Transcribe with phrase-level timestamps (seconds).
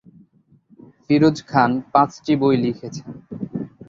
[1.03, 3.07] ফিরোজ খান পাঁচটি বই লিখেছেন।